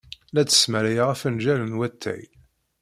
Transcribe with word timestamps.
La 0.33 0.41
d-smarayeɣ 0.43 1.07
afenjal 1.13 1.59
n 1.65 1.77
watay. 1.77 2.23